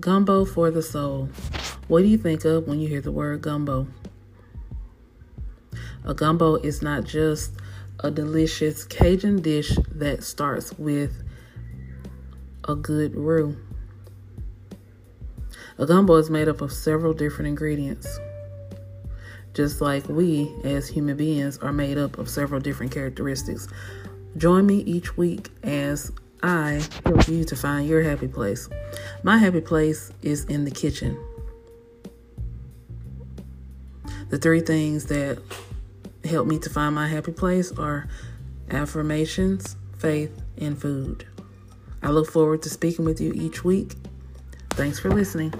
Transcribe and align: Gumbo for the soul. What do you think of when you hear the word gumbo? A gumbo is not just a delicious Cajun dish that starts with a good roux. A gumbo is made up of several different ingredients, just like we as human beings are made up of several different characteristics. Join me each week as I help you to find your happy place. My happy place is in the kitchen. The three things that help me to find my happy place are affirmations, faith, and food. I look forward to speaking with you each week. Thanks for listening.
Gumbo 0.00 0.46
for 0.46 0.70
the 0.70 0.82
soul. 0.82 1.28
What 1.86 2.00
do 2.00 2.08
you 2.08 2.16
think 2.16 2.46
of 2.46 2.66
when 2.66 2.80
you 2.80 2.88
hear 2.88 3.02
the 3.02 3.12
word 3.12 3.42
gumbo? 3.42 3.86
A 6.04 6.14
gumbo 6.14 6.54
is 6.54 6.80
not 6.80 7.04
just 7.04 7.52
a 8.00 8.10
delicious 8.10 8.84
Cajun 8.84 9.42
dish 9.42 9.76
that 9.90 10.24
starts 10.24 10.72
with 10.78 11.22
a 12.66 12.74
good 12.74 13.14
roux. 13.14 13.54
A 15.76 15.84
gumbo 15.84 16.14
is 16.16 16.30
made 16.30 16.48
up 16.48 16.62
of 16.62 16.72
several 16.72 17.12
different 17.12 17.48
ingredients, 17.48 18.18
just 19.52 19.82
like 19.82 20.08
we 20.08 20.54
as 20.64 20.88
human 20.88 21.18
beings 21.18 21.58
are 21.58 21.72
made 21.72 21.98
up 21.98 22.16
of 22.16 22.30
several 22.30 22.62
different 22.62 22.92
characteristics. 22.92 23.68
Join 24.38 24.64
me 24.64 24.78
each 24.78 25.18
week 25.18 25.50
as 25.62 26.10
I 26.42 26.82
help 27.06 27.28
you 27.28 27.44
to 27.44 27.56
find 27.56 27.88
your 27.88 28.02
happy 28.02 28.28
place. 28.28 28.68
My 29.22 29.38
happy 29.38 29.60
place 29.60 30.12
is 30.22 30.44
in 30.46 30.64
the 30.64 30.70
kitchen. 30.70 31.18
The 34.30 34.38
three 34.38 34.60
things 34.60 35.06
that 35.06 35.38
help 36.24 36.46
me 36.46 36.58
to 36.60 36.70
find 36.70 36.94
my 36.94 37.06
happy 37.06 37.32
place 37.32 37.70
are 37.72 38.08
affirmations, 38.70 39.76
faith, 39.98 40.42
and 40.56 40.80
food. 40.80 41.26
I 42.02 42.10
look 42.10 42.30
forward 42.30 42.62
to 42.62 42.70
speaking 42.70 43.04
with 43.04 43.20
you 43.20 43.32
each 43.34 43.62
week. 43.62 43.94
Thanks 44.70 44.98
for 44.98 45.10
listening. 45.10 45.52